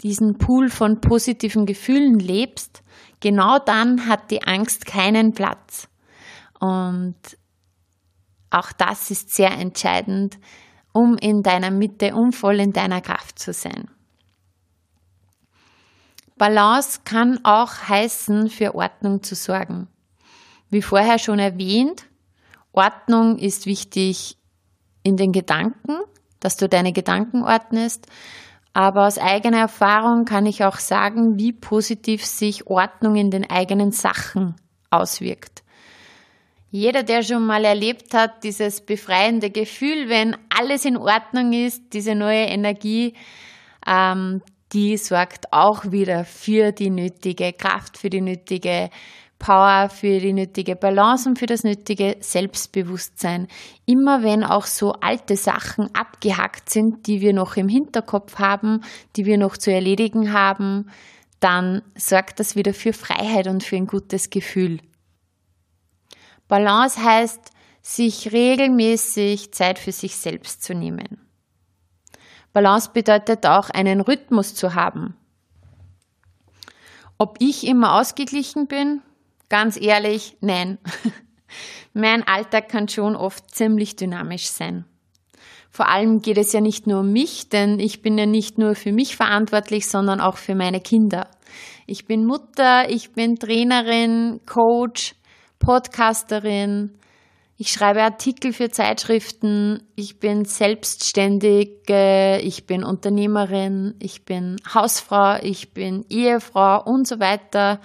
diesen 0.03 0.38
Pool 0.38 0.69
von 0.69 1.01
positiven 1.01 1.65
Gefühlen 1.65 2.19
lebst, 2.19 2.83
genau 3.21 3.57
dann 3.57 4.07
hat 4.07 4.29
die 4.29 4.43
Angst 4.43 4.86
keinen 4.86 5.33
Platz. 5.33 5.88
Und 6.59 7.15
auch 8.51 8.71
das 8.71 9.09
ist 9.09 9.33
sehr 9.33 9.51
entscheidend, 9.51 10.38
um 11.00 11.18
in 11.18 11.44
deiner 11.44 11.72
Mitte, 11.72 12.13
um 12.13 12.32
voll 12.34 12.60
in 12.60 12.74
deiner 12.74 13.01
Kraft 13.01 13.39
zu 13.39 13.53
sein. 13.53 13.89
Balance 16.38 17.01
kann 17.06 17.39
auch 17.44 17.72
heißen, 17.88 18.50
für 18.50 18.75
Ordnung 18.75 19.24
zu 19.24 19.36
sorgen. 19.36 19.88
Wie 20.70 20.82
vorher 20.82 21.20
schon 21.20 21.39
erwähnt, 21.39 22.06
Ordnung 22.72 23.38
ist 23.38 23.65
wichtig 23.65 24.38
in 25.03 25.18
den 25.18 25.32
Gedanken, 25.32 26.00
dass 26.39 26.58
du 26.58 26.70
deine 26.70 26.94
Gedanken 26.94 27.44
ordnest. 27.44 28.08
Aber 28.74 29.08
aus 29.08 29.18
eigener 29.18 29.60
Erfahrung 29.60 30.25
kann 30.25 30.46
ich 30.46 30.63
auch 30.63 30.77
sagen, 30.77 31.38
wie 31.38 31.51
positiv 31.51 32.25
sich 32.25 32.68
Ordnung 32.68 33.15
in 33.15 33.32
den 33.32 33.50
eigenen 33.50 33.91
Sachen 33.91 34.56
auswirkt. 34.91 35.63
Jeder, 36.72 37.04
der 37.04 37.24
schon 37.24 37.46
mal 37.46 37.66
erlebt 37.66 38.14
hat, 38.14 38.44
dieses 38.44 38.82
befreiende 38.82 39.50
Gefühl, 39.50 40.08
wenn 40.08 40.36
alles 40.50 40.86
in 40.86 40.98
Ordnung 40.98 41.52
ist, 41.54 41.94
diese 41.94 42.14
neue 42.14 42.46
Energie, 42.46 43.16
ähm, 43.88 44.42
die 44.72 44.98
sorgt 44.98 45.52
auch 45.52 45.92
wieder 45.92 46.26
für 46.26 46.72
die 46.72 46.92
nötige 46.92 47.54
Kraft, 47.54 47.98
für 47.98 48.12
die 48.12 48.22
nötige 48.22 48.92
Power, 49.40 49.90
für 49.90 50.20
die 50.20 50.34
nötige 50.34 50.76
Balance 50.76 51.28
und 51.28 51.40
für 51.40 51.48
das 51.48 51.64
nötige 51.64 52.18
Selbstbewusstsein. 52.20 53.48
Immer 53.88 54.22
wenn 54.22 54.44
auch 54.44 54.66
so 54.66 54.92
alte 55.02 55.38
Sachen 55.38 55.90
abgehackt 55.96 56.70
sind, 56.70 57.08
die 57.08 57.22
wir 57.22 57.34
noch 57.34 57.56
im 57.56 57.70
Hinterkopf 57.70 58.38
haben, 58.38 58.82
die 59.16 59.26
wir 59.26 59.38
noch 59.38 59.58
zu 59.58 59.72
erledigen 59.72 60.34
haben, 60.34 60.92
dann 61.40 61.82
sorgt 61.96 62.40
das 62.40 62.56
wieder 62.56 62.74
für 62.74 62.94
Freiheit 62.94 63.48
und 63.48 63.64
für 63.64 63.78
ein 63.78 63.88
gutes 63.88 64.30
Gefühl. 64.30 64.82
Balance 66.50 67.01
heißt, 67.01 67.51
sich 67.82 68.34
regelmäßig 68.34 69.53
Zeit 69.53 69.79
für 69.79 69.94
sich 69.94 70.18
selbst 70.18 70.63
zu 70.63 70.74
nehmen. 70.74 71.25
Balance 72.51 72.89
bedeutet 72.91 73.46
auch, 73.46 73.70
einen 73.70 74.01
Rhythmus 74.01 74.56
zu 74.56 74.74
haben. 74.74 75.15
Ob 77.20 77.38
ich 77.39 77.65
immer 77.68 78.00
ausgeglichen 78.00 78.68
bin? 78.68 79.01
Ganz 79.48 79.79
ehrlich, 79.79 80.38
nein. 80.41 80.79
mein 81.94 82.27
Alltag 82.27 82.70
kann 82.70 82.88
schon 82.88 83.15
oft 83.15 83.53
ziemlich 83.53 83.96
dynamisch 83.96 84.48
sein. 84.48 84.86
Vor 85.70 85.88
allem 85.88 86.22
geht 86.22 86.39
es 86.39 86.51
ja 86.51 86.62
nicht 86.62 86.88
nur 86.88 87.01
um 87.01 87.12
mich, 87.12 87.50
denn 87.50 87.79
ich 87.79 88.01
bin 88.01 88.18
ja 88.18 88.25
nicht 88.25 88.58
nur 88.58 88.74
für 88.74 88.91
mich 88.91 89.15
verantwortlich, 89.15 89.88
sondern 89.88 90.20
auch 90.20 90.38
für 90.38 90.56
meine 90.56 90.82
Kinder. 90.82 91.29
Ich 91.86 92.06
bin 92.06 92.25
Mutter, 92.25 92.89
ich 92.89 93.12
bin 93.13 93.36
Trainerin, 93.36 94.41
Coach, 94.48 95.13
Podcasterin, 95.60 96.98
ich 97.58 97.72
schreibe 97.72 98.01
Artikel 98.01 98.54
für 98.54 98.72
Zeitschriften, 98.72 99.84
ich 99.96 100.20
bin 100.20 100.46
selbstständig, 100.46 101.82
ich 101.89 102.66
bin 102.66 102.86
Unternehmerin, 102.86 103.96
ich 104.00 104.24
bin 104.24 104.56
Hausfrau, 104.74 105.38
ich 105.44 105.74
bin 105.74 106.06
Ehefrau 106.10 106.82
und 106.82 107.06
so 107.06 107.20
weiter. 107.20 107.82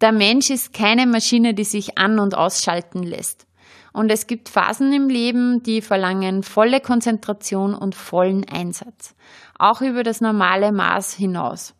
Der 0.00 0.10
Mensch 0.10 0.50
ist 0.50 0.72
keine 0.72 1.06
Maschine, 1.06 1.54
die 1.54 1.64
sich 1.64 1.98
an- 1.98 2.18
und 2.18 2.34
ausschalten 2.34 3.04
lässt. 3.04 3.46
Und 3.92 4.10
es 4.10 4.26
gibt 4.26 4.48
Phasen 4.48 4.92
im 4.92 5.08
Leben, 5.08 5.62
die 5.62 5.82
verlangen 5.82 6.42
volle 6.42 6.80
Konzentration 6.80 7.74
und 7.74 7.94
vollen 7.94 8.44
Einsatz. 8.48 9.14
Auch 9.58 9.82
über 9.82 10.02
das 10.02 10.20
normale 10.20 10.72
Maß 10.72 11.14
hinaus. 11.14 11.74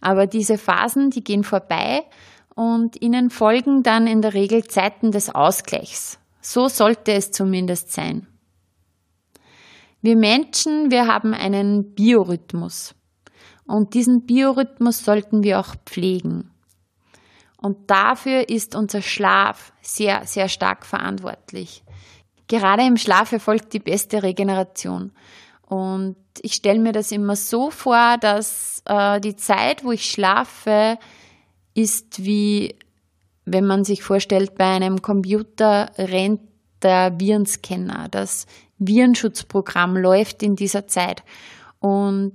Aber 0.00 0.26
diese 0.26 0.58
Phasen, 0.58 1.10
die 1.10 1.24
gehen 1.24 1.44
vorbei 1.44 2.04
und 2.58 3.00
ihnen 3.00 3.30
folgen 3.30 3.84
dann 3.84 4.08
in 4.08 4.20
der 4.20 4.34
Regel 4.34 4.64
Zeiten 4.64 5.12
des 5.12 5.32
Ausgleichs. 5.32 6.18
So 6.40 6.66
sollte 6.66 7.12
es 7.12 7.30
zumindest 7.30 7.92
sein. 7.92 8.26
Wir 10.02 10.16
Menschen, 10.16 10.90
wir 10.90 11.06
haben 11.06 11.34
einen 11.34 11.94
Biorhythmus. 11.94 12.96
Und 13.64 13.94
diesen 13.94 14.26
Biorhythmus 14.26 15.04
sollten 15.04 15.44
wir 15.44 15.60
auch 15.60 15.76
pflegen. 15.86 16.50
Und 17.58 17.88
dafür 17.92 18.48
ist 18.48 18.74
unser 18.74 19.02
Schlaf 19.02 19.72
sehr, 19.80 20.26
sehr 20.26 20.48
stark 20.48 20.84
verantwortlich. 20.84 21.84
Gerade 22.48 22.84
im 22.84 22.96
Schlaf 22.96 23.30
erfolgt 23.30 23.72
die 23.72 23.78
beste 23.78 24.24
Regeneration. 24.24 25.12
Und 25.64 26.16
ich 26.42 26.54
stelle 26.54 26.80
mir 26.80 26.92
das 26.92 27.12
immer 27.12 27.36
so 27.36 27.70
vor, 27.70 28.16
dass 28.18 28.82
äh, 28.84 29.20
die 29.20 29.36
Zeit, 29.36 29.84
wo 29.84 29.92
ich 29.92 30.10
schlafe, 30.10 30.98
ist 31.78 32.24
wie, 32.24 32.74
wenn 33.44 33.64
man 33.64 33.84
sich 33.84 34.02
vorstellt, 34.02 34.56
bei 34.56 34.64
einem 34.64 35.00
Computer 35.00 35.92
rennt 35.96 36.40
der 36.82 37.20
Virenscanner. 37.20 38.08
Das 38.10 38.46
Virenschutzprogramm 38.78 39.96
läuft 39.96 40.42
in 40.42 40.56
dieser 40.56 40.88
Zeit. 40.88 41.22
Und 41.78 42.32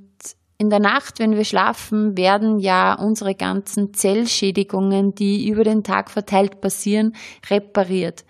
in 0.57 0.69
der 0.69 0.79
Nacht, 0.79 1.19
wenn 1.19 1.35
wir 1.35 1.43
schlafen, 1.43 2.15
werden 2.15 2.57
ja 2.59 2.93
unsere 2.93 3.35
ganzen 3.35 3.93
Zellschädigungen, 3.93 5.13
die 5.13 5.49
über 5.49 5.65
den 5.65 5.83
Tag 5.83 6.09
verteilt 6.09 6.61
passieren, 6.61 7.13
repariert. 7.49 8.23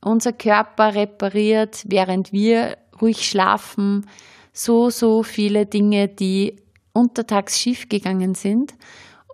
Unser 0.00 0.32
Körper 0.32 0.96
repariert, 0.96 1.84
während 1.86 2.32
wir 2.32 2.78
ruhig 3.00 3.28
schlafen, 3.28 4.06
so, 4.52 4.90
so 4.90 5.22
viele 5.22 5.66
Dinge, 5.66 6.08
die 6.08 6.56
untertags 6.92 7.60
schiefgegangen 7.60 8.34
sind. 8.34 8.74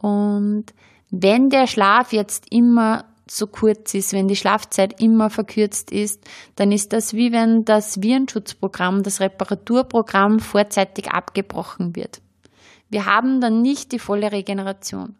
Und 0.03 0.67
wenn 1.23 1.49
der 1.49 1.67
Schlaf 1.67 2.13
jetzt 2.13 2.47
immer 2.51 3.05
so 3.31 3.47
kurz 3.47 3.95
ist, 3.95 4.13
wenn 4.13 4.29
die 4.29 4.37
Schlafzeit 4.37 5.01
immer 5.01 5.31
verkürzt 5.31 5.93
ist, 5.93 6.23
dann 6.57 6.73
ist 6.73 6.93
das 6.93 7.15
wie 7.15 7.33
wenn 7.33 7.65
das 7.65 8.03
Virenschutzprogramm, 8.03 9.03
das 9.03 9.21
Reparaturprogramm 9.21 10.41
vorzeitig 10.41 11.11
abgebrochen 11.13 11.97
wird. 11.97 12.21
Wir 12.91 13.07
haben 13.07 13.41
dann 13.41 13.63
nicht 13.63 13.93
die 13.93 13.99
volle 13.99 14.33
Regeneration. 14.33 15.15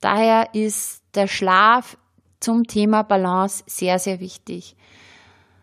Daher 0.00 0.54
ist 0.54 1.02
der 1.14 1.26
Schlaf 1.26 1.96
zum 2.38 2.64
Thema 2.64 3.02
Balance 3.02 3.64
sehr, 3.66 3.98
sehr 3.98 4.20
wichtig. 4.20 4.76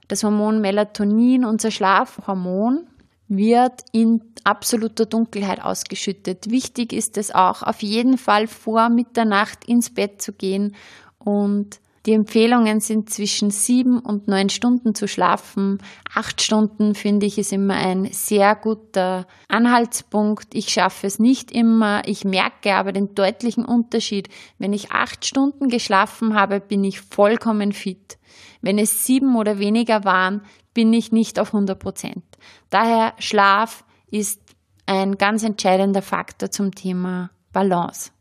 Das 0.08 0.24
Hormon 0.24 0.60
Melatonin, 0.60 1.46
unser 1.46 1.72
Schlafhormon, 1.72 2.88
wird 3.28 3.84
in 3.92 4.22
absoluter 4.44 5.06
Dunkelheit 5.06 5.62
ausgeschüttet. 5.62 6.50
Wichtig 6.50 6.94
ist 6.94 7.18
es 7.18 7.34
auch, 7.34 7.64
auf 7.64 7.82
jeden 7.82 8.18
Fall 8.18 8.48
vor 8.48 8.90
Mitternacht 8.90 9.66
ins 9.66 9.94
Bett 9.94 10.22
zu 10.22 10.34
gehen 10.34 10.76
und 11.20 11.80
die 12.08 12.14
Empfehlungen 12.14 12.80
sind 12.80 13.10
zwischen 13.10 13.52
sieben 13.52 14.00
und 14.00 14.30
neun 14.30 14.48
Stunden 14.48 14.96
zu 14.96 15.10
schlafen. 15.10 15.80
Acht 16.16 16.42
Stunden 16.42 16.96
finde 16.96 17.26
ich 17.26 17.38
ist 17.38 17.52
immer 17.52 17.74
ein 17.74 18.08
sehr 18.14 18.56
guter 18.56 19.28
Anhaltspunkt. 19.50 20.56
Ich 20.56 20.70
schaffe 20.70 21.06
es 21.06 21.20
nicht 21.20 21.52
immer. 21.52 22.08
Ich 22.08 22.24
merke 22.24 22.76
aber 22.76 22.94
den 22.94 23.14
deutlichen 23.14 23.66
Unterschied. 23.66 24.30
Wenn 24.58 24.72
ich 24.72 24.92
acht 24.92 25.26
Stunden 25.26 25.68
geschlafen 25.68 26.34
habe, 26.34 26.62
bin 26.62 26.86
ich 26.86 27.02
vollkommen 27.02 27.74
fit. 27.74 28.18
Wenn 28.62 28.80
es 28.80 29.06
sieben 29.06 29.36
oder 29.36 29.60
weniger 29.60 30.06
waren, 30.06 30.44
bin 30.74 30.94
ich 30.94 31.12
nicht 31.12 31.40
auf 31.40 31.48
100 31.48 31.78
Prozent. 31.78 32.24
Daher 32.70 33.14
Schlaf 33.20 33.84
ist 34.10 34.42
ein 34.86 35.18
ganz 35.18 35.44
entscheidender 35.44 36.02
Faktor 36.02 36.50
zum 36.52 36.74
Thema 36.74 37.30
Balance. 37.52 38.12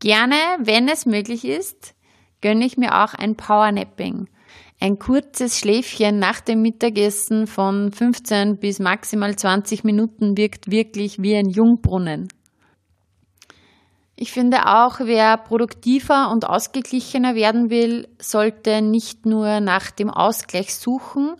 Gerne, 0.00 0.36
wenn 0.60 0.88
es 0.88 1.06
möglich 1.06 1.44
ist, 1.44 1.94
gönne 2.40 2.64
ich 2.64 2.76
mir 2.76 3.02
auch 3.02 3.14
ein 3.14 3.36
Powernapping. 3.36 4.28
Ein 4.80 4.98
kurzes 4.98 5.58
Schläfchen 5.58 6.20
nach 6.20 6.40
dem 6.40 6.62
Mittagessen 6.62 7.48
von 7.48 7.90
15 7.90 8.58
bis 8.58 8.78
maximal 8.78 9.34
20 9.34 9.82
Minuten 9.82 10.36
wirkt 10.36 10.70
wirklich 10.70 11.20
wie 11.20 11.34
ein 11.34 11.48
Jungbrunnen. 11.48 12.28
Ich 14.14 14.32
finde 14.32 14.66
auch, 14.66 15.00
wer 15.00 15.36
produktiver 15.36 16.30
und 16.30 16.44
ausgeglichener 16.44 17.34
werden 17.34 17.70
will, 17.70 18.08
sollte 18.20 18.82
nicht 18.82 19.26
nur 19.26 19.60
nach 19.60 19.90
dem 19.90 20.10
Ausgleich 20.10 20.74
suchen, 20.74 21.36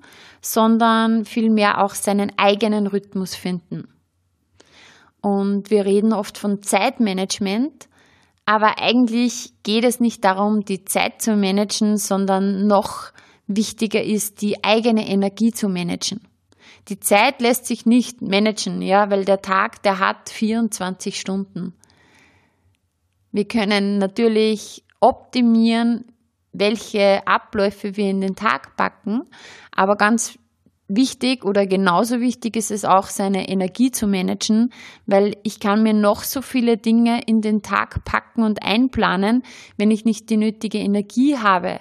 sondern 0.48 1.26
vielmehr 1.26 1.84
auch 1.84 1.94
seinen 1.94 2.32
eigenen 2.38 2.86
Rhythmus 2.86 3.34
finden. 3.34 3.86
Und 5.20 5.70
wir 5.70 5.84
reden 5.84 6.14
oft 6.14 6.38
von 6.38 6.62
Zeitmanagement, 6.62 7.86
aber 8.46 8.78
eigentlich 8.78 9.52
geht 9.62 9.84
es 9.84 10.00
nicht 10.00 10.24
darum, 10.24 10.64
die 10.64 10.86
Zeit 10.86 11.20
zu 11.20 11.36
managen, 11.36 11.98
sondern 11.98 12.66
noch 12.66 13.12
wichtiger 13.46 14.02
ist, 14.02 14.40
die 14.40 14.64
eigene 14.64 15.06
Energie 15.06 15.52
zu 15.52 15.68
managen. 15.68 16.26
Die 16.88 16.98
Zeit 16.98 17.42
lässt 17.42 17.66
sich 17.66 17.84
nicht 17.84 18.22
managen, 18.22 18.80
ja, 18.80 19.10
weil 19.10 19.26
der 19.26 19.42
Tag, 19.42 19.82
der 19.82 19.98
hat 19.98 20.30
24 20.30 21.20
Stunden. 21.20 21.74
Wir 23.32 23.46
können 23.46 23.98
natürlich 23.98 24.82
optimieren, 25.00 26.06
welche 26.52 27.26
Abläufe 27.26 27.96
wir 27.96 28.10
in 28.10 28.20
den 28.20 28.36
Tag 28.36 28.76
packen, 28.76 29.22
aber 29.72 29.96
ganz 29.96 30.38
wichtig 30.88 31.44
oder 31.44 31.66
genauso 31.66 32.20
wichtig 32.20 32.56
ist 32.56 32.70
es 32.70 32.84
auch, 32.84 33.08
seine 33.08 33.48
Energie 33.48 33.90
zu 33.90 34.06
managen, 34.06 34.72
weil 35.06 35.36
ich 35.42 35.60
kann 35.60 35.82
mir 35.82 35.92
noch 35.92 36.22
so 36.22 36.40
viele 36.40 36.78
Dinge 36.78 37.20
in 37.26 37.42
den 37.42 37.62
Tag 37.62 38.04
packen 38.04 38.42
und 38.42 38.62
einplanen, 38.62 39.42
wenn 39.76 39.90
ich 39.90 40.04
nicht 40.04 40.30
die 40.30 40.38
nötige 40.38 40.78
Energie 40.78 41.36
habe, 41.36 41.80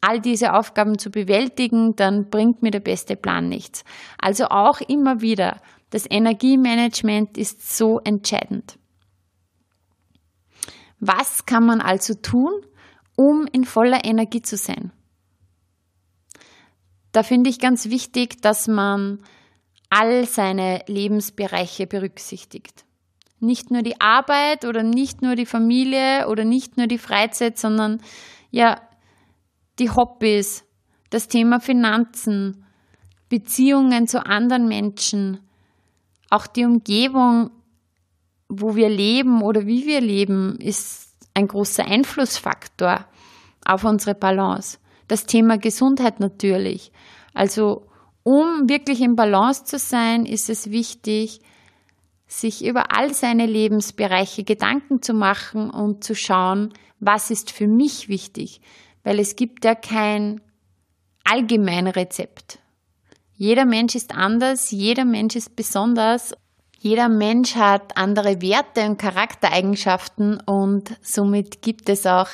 all 0.00 0.20
diese 0.20 0.54
Aufgaben 0.54 0.98
zu 0.98 1.10
bewältigen, 1.10 1.94
dann 1.96 2.30
bringt 2.30 2.62
mir 2.62 2.70
der 2.70 2.80
beste 2.80 3.16
Plan 3.16 3.48
nichts. 3.48 3.84
Also 4.18 4.46
auch 4.46 4.80
immer 4.80 5.20
wieder, 5.20 5.60
das 5.90 6.06
Energiemanagement 6.08 7.36
ist 7.36 7.76
so 7.76 8.00
entscheidend. 8.00 8.78
Was 11.00 11.46
kann 11.46 11.64
man 11.64 11.80
also 11.80 12.14
tun, 12.14 12.52
um 13.18 13.48
in 13.50 13.64
voller 13.64 14.04
Energie 14.04 14.42
zu 14.42 14.56
sein? 14.56 14.92
Da 17.10 17.22
finde 17.22 17.50
ich 17.50 17.58
ganz 17.58 17.88
wichtig, 17.90 18.40
dass 18.42 18.68
man 18.68 19.18
all 19.90 20.26
seine 20.26 20.82
Lebensbereiche 20.86 21.86
berücksichtigt. 21.86 22.84
Nicht 23.40 23.70
nur 23.70 23.82
die 23.82 24.00
Arbeit 24.00 24.64
oder 24.64 24.82
nicht 24.82 25.22
nur 25.22 25.34
die 25.34 25.46
Familie 25.46 26.28
oder 26.28 26.44
nicht 26.44 26.76
nur 26.76 26.86
die 26.86 26.98
Freizeit, 26.98 27.58
sondern 27.58 28.00
ja, 28.50 28.80
die 29.78 29.90
Hobbys, 29.90 30.64
das 31.10 31.28
Thema 31.28 31.60
Finanzen, 31.60 32.64
Beziehungen 33.28 34.06
zu 34.06 34.24
anderen 34.24 34.68
Menschen, 34.68 35.40
auch 36.30 36.46
die 36.46 36.64
Umgebung 36.64 37.50
wo 38.48 38.76
wir 38.76 38.88
leben 38.88 39.42
oder 39.42 39.66
wie 39.66 39.86
wir 39.86 40.00
leben, 40.00 40.56
ist 40.58 41.07
ein 41.38 41.48
großer 41.48 41.84
Einflussfaktor 41.84 43.06
auf 43.64 43.84
unsere 43.84 44.14
Balance. 44.14 44.78
Das 45.06 45.24
Thema 45.24 45.56
Gesundheit 45.56 46.20
natürlich. 46.20 46.92
Also 47.32 47.86
um 48.24 48.68
wirklich 48.68 49.00
in 49.00 49.16
Balance 49.16 49.64
zu 49.64 49.78
sein, 49.78 50.26
ist 50.26 50.50
es 50.50 50.70
wichtig, 50.70 51.40
sich 52.26 52.64
über 52.64 52.94
all 52.94 53.14
seine 53.14 53.46
Lebensbereiche 53.46 54.44
Gedanken 54.44 55.00
zu 55.00 55.14
machen 55.14 55.70
und 55.70 56.04
zu 56.04 56.14
schauen, 56.14 56.74
was 57.00 57.30
ist 57.30 57.52
für 57.52 57.68
mich 57.68 58.08
wichtig. 58.08 58.60
Weil 59.04 59.18
es 59.18 59.36
gibt 59.36 59.64
ja 59.64 59.74
kein 59.74 60.42
Allgemeinrezept. 61.24 62.58
Jeder 63.34 63.64
Mensch 63.64 63.94
ist 63.94 64.14
anders, 64.14 64.72
jeder 64.72 65.04
Mensch 65.04 65.36
ist 65.36 65.54
besonders 65.54 66.34
jeder 66.80 67.08
Mensch 67.08 67.56
hat 67.56 67.96
andere 67.96 68.40
Werte 68.40 68.86
und 68.86 68.98
Charaktereigenschaften 68.98 70.40
und 70.40 70.96
somit 71.02 71.60
gibt 71.60 71.88
es 71.88 72.06
auch 72.06 72.28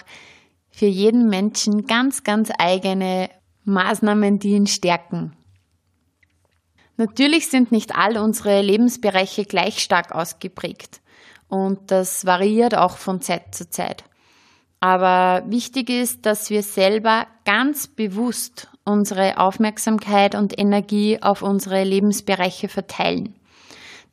für 0.70 0.86
jeden 0.86 1.30
Menschen 1.30 1.86
ganz, 1.86 2.24
ganz 2.24 2.50
eigene 2.58 3.30
Maßnahmen, 3.64 4.38
die 4.38 4.50
ihn 4.50 4.66
stärken. 4.66 5.34
Natürlich 6.96 7.48
sind 7.48 7.72
nicht 7.72 7.96
all 7.96 8.18
unsere 8.18 8.60
Lebensbereiche 8.60 9.46
gleich 9.46 9.78
stark 9.78 10.12
ausgeprägt 10.12 11.00
und 11.48 11.90
das 11.90 12.26
variiert 12.26 12.76
auch 12.76 12.98
von 12.98 13.22
Zeit 13.22 13.54
zu 13.54 13.70
Zeit. 13.70 14.04
Aber 14.78 15.42
wichtig 15.48 15.88
ist, 15.88 16.26
dass 16.26 16.50
wir 16.50 16.62
selber 16.62 17.26
ganz 17.46 17.86
bewusst 17.86 18.68
unsere 18.84 19.38
Aufmerksamkeit 19.38 20.34
und 20.34 20.58
Energie 20.58 21.22
auf 21.22 21.40
unsere 21.40 21.82
Lebensbereiche 21.82 22.68
verteilen 22.68 23.34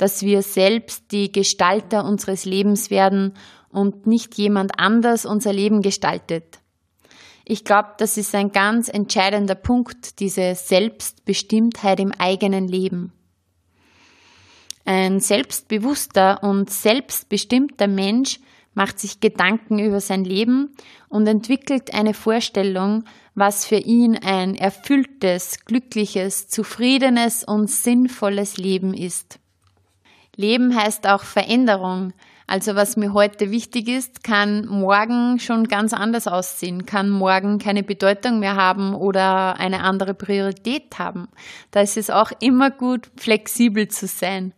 dass 0.01 0.23
wir 0.23 0.41
selbst 0.41 1.11
die 1.11 1.31
Gestalter 1.31 2.05
unseres 2.05 2.43
Lebens 2.45 2.89
werden 2.89 3.35
und 3.69 4.07
nicht 4.07 4.35
jemand 4.35 4.79
anders 4.79 5.27
unser 5.27 5.53
Leben 5.53 5.83
gestaltet. 5.83 6.57
Ich 7.45 7.65
glaube, 7.65 7.89
das 7.99 8.17
ist 8.17 8.33
ein 8.33 8.51
ganz 8.51 8.89
entscheidender 8.89 9.53
Punkt, 9.53 10.19
diese 10.19 10.55
Selbstbestimmtheit 10.55 11.99
im 11.99 12.13
eigenen 12.13 12.67
Leben. 12.67 13.13
Ein 14.85 15.19
selbstbewusster 15.19 16.41
und 16.41 16.71
selbstbestimmter 16.71 17.87
Mensch 17.87 18.39
macht 18.73 18.99
sich 18.99 19.19
Gedanken 19.19 19.77
über 19.77 19.99
sein 19.99 20.23
Leben 20.23 20.75
und 21.09 21.27
entwickelt 21.27 21.93
eine 21.93 22.15
Vorstellung, 22.15 23.03
was 23.35 23.67
für 23.67 23.77
ihn 23.77 24.17
ein 24.17 24.55
erfülltes, 24.55 25.63
glückliches, 25.65 26.47
zufriedenes 26.47 27.43
und 27.43 27.69
sinnvolles 27.69 28.57
Leben 28.57 28.95
ist. 28.95 29.37
Leben 30.41 30.75
heißt 30.75 31.07
auch 31.07 31.23
Veränderung. 31.23 32.13
Also 32.47 32.75
was 32.75 32.97
mir 32.97 33.13
heute 33.13 33.49
wichtig 33.51 33.87
ist, 33.87 34.25
kann 34.25 34.65
morgen 34.65 35.39
schon 35.39 35.69
ganz 35.69 35.93
anders 35.93 36.27
aussehen, 36.27 36.85
kann 36.85 37.09
morgen 37.09 37.59
keine 37.59 37.83
Bedeutung 37.83 38.39
mehr 38.39 38.57
haben 38.57 38.93
oder 38.93 39.57
eine 39.57 39.83
andere 39.83 40.13
Priorität 40.13 40.99
haben. 40.99 41.29
Da 41.71 41.79
ist 41.79 41.95
es 41.95 42.09
auch 42.09 42.31
immer 42.41 42.69
gut, 42.69 43.09
flexibel 43.15 43.87
zu 43.87 44.07
sein. 44.07 44.53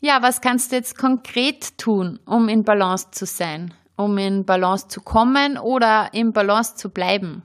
Ja, 0.00 0.20
was 0.20 0.42
kannst 0.42 0.72
du 0.72 0.76
jetzt 0.76 0.98
konkret 0.98 1.78
tun, 1.78 2.18
um 2.26 2.50
in 2.50 2.64
Balance 2.64 3.12
zu 3.12 3.24
sein, 3.24 3.72
um 3.96 4.18
in 4.18 4.44
Balance 4.44 4.88
zu 4.88 5.00
kommen 5.00 5.56
oder 5.56 6.12
in 6.12 6.34
Balance 6.34 6.74
zu 6.74 6.90
bleiben? 6.90 7.42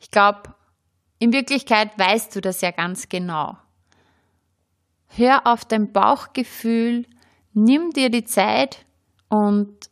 Ich 0.00 0.10
glaube, 0.10 0.54
in 1.20 1.32
Wirklichkeit 1.32 1.96
weißt 1.96 2.34
du 2.34 2.40
das 2.40 2.62
ja 2.62 2.72
ganz 2.72 3.08
genau. 3.08 3.56
Hör 5.16 5.46
auf 5.46 5.64
dein 5.64 5.92
Bauchgefühl, 5.92 7.04
nimm 7.52 7.90
dir 7.90 8.10
die 8.10 8.24
Zeit 8.24 8.86
und 9.28 9.90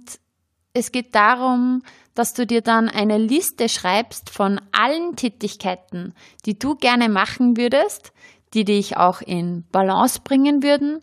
es 0.73 0.91
geht 0.91 1.15
darum, 1.15 1.83
dass 2.15 2.33
du 2.33 2.45
dir 2.45 2.61
dann 2.61 2.89
eine 2.89 3.17
Liste 3.17 3.69
schreibst 3.69 4.29
von 4.29 4.59
allen 4.71 5.15
Tätigkeiten, 5.15 6.13
die 6.45 6.59
du 6.59 6.75
gerne 6.75 7.09
machen 7.09 7.55
würdest, 7.55 8.11
die 8.53 8.65
dich 8.65 8.97
auch 8.97 9.21
in 9.21 9.63
Balance 9.71 10.19
bringen 10.23 10.61
würden 10.61 11.01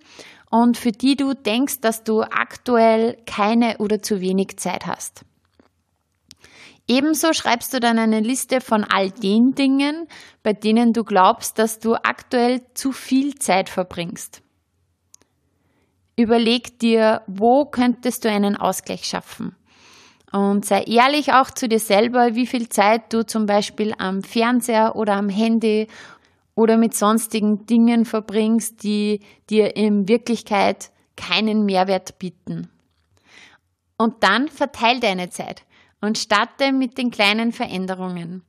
und 0.50 0.76
für 0.76 0.92
die 0.92 1.16
du 1.16 1.34
denkst, 1.34 1.80
dass 1.80 2.04
du 2.04 2.22
aktuell 2.22 3.16
keine 3.26 3.78
oder 3.78 4.02
zu 4.02 4.20
wenig 4.20 4.58
Zeit 4.58 4.86
hast. 4.86 5.24
Ebenso 6.88 7.32
schreibst 7.32 7.72
du 7.72 7.78
dann 7.78 8.00
eine 8.00 8.18
Liste 8.18 8.60
von 8.60 8.82
all 8.82 9.12
den 9.12 9.54
Dingen, 9.54 10.08
bei 10.42 10.52
denen 10.52 10.92
du 10.92 11.04
glaubst, 11.04 11.60
dass 11.60 11.78
du 11.78 11.94
aktuell 11.94 12.62
zu 12.74 12.90
viel 12.90 13.36
Zeit 13.36 13.68
verbringst. 13.68 14.42
Überleg 16.20 16.78
dir, 16.78 17.22
wo 17.26 17.64
könntest 17.64 18.26
du 18.26 18.30
einen 18.30 18.54
Ausgleich 18.54 19.04
schaffen. 19.06 19.56
Und 20.32 20.66
sei 20.66 20.82
ehrlich 20.82 21.32
auch 21.32 21.50
zu 21.50 21.66
dir 21.66 21.78
selber, 21.78 22.34
wie 22.34 22.46
viel 22.46 22.68
Zeit 22.68 23.10
du 23.14 23.24
zum 23.24 23.46
Beispiel 23.46 23.94
am 23.96 24.22
Fernseher 24.22 24.96
oder 24.96 25.14
am 25.14 25.30
Handy 25.30 25.86
oder 26.54 26.76
mit 26.76 26.94
sonstigen 26.94 27.64
Dingen 27.64 28.04
verbringst, 28.04 28.82
die 28.82 29.20
dir 29.48 29.76
in 29.76 30.08
Wirklichkeit 30.08 30.90
keinen 31.16 31.64
Mehrwert 31.64 32.18
bieten. 32.18 32.68
Und 33.96 34.22
dann 34.22 34.48
verteil 34.48 35.00
deine 35.00 35.30
Zeit 35.30 35.62
und 36.02 36.18
starte 36.18 36.70
mit 36.70 36.98
den 36.98 37.10
kleinen 37.10 37.50
Veränderungen. 37.50 38.42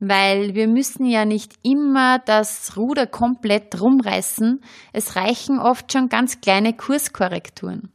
Weil 0.00 0.54
wir 0.54 0.68
müssen 0.68 1.06
ja 1.06 1.24
nicht 1.24 1.54
immer 1.62 2.18
das 2.20 2.76
Ruder 2.76 3.06
komplett 3.06 3.80
rumreißen. 3.80 4.60
Es 4.92 5.16
reichen 5.16 5.58
oft 5.58 5.92
schon 5.92 6.08
ganz 6.08 6.40
kleine 6.40 6.72
Kurskorrekturen. 6.74 7.90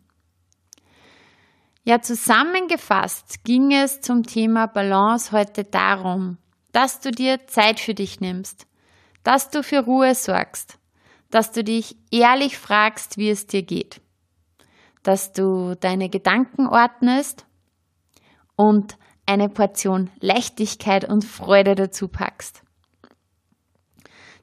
Ja, 1.86 2.02
zusammengefasst 2.02 3.44
ging 3.44 3.72
es 3.72 4.02
zum 4.02 4.24
Thema 4.24 4.68
Balance 4.68 5.32
heute 5.32 5.64
darum, 5.66 6.38
dass 6.72 7.02
du 7.02 7.12
dir 7.12 7.46
Zeit 7.48 7.80
für 7.80 7.94
dich 7.94 8.22
nimmst, 8.22 8.68
dass 9.24 9.50
du 9.50 9.64
für 9.64 9.80
Ruhe 9.80 10.16
sorgst, 10.16 10.80
dass 11.30 11.52
du 11.52 11.64
dich 11.64 11.98
ehrlich 12.12 12.58
fragst, 12.58 13.18
wie 13.18 13.30
es 13.30 13.48
dir 13.48 13.64
geht, 13.64 14.00
dass 15.04 15.34
du 15.34 15.76
deine 15.76 16.10
Gedanken 16.10 16.68
ordnest 16.68 17.46
und 18.56 18.98
eine 19.26 19.50
Portion 19.50 20.10
Leichtigkeit 20.20 21.06
und 21.06 21.24
Freude 21.24 21.76
dazu 21.76 22.08
packst. 22.08 22.62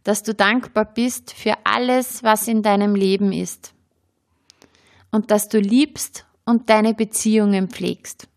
Dass 0.02 0.22
du 0.22 0.34
dankbar 0.34 0.86
bist 0.86 1.32
für 1.32 1.54
alles, 1.64 2.22
was 2.22 2.48
in 2.48 2.62
deinem 2.62 2.94
Leben 2.94 3.32
ist. 3.32 3.74
Und 5.10 5.30
dass 5.30 5.48
du 5.48 5.58
liebst 5.58 6.26
und 6.44 6.70
deine 6.70 6.94
Beziehungen 6.94 7.68
pflegst. 7.68 8.28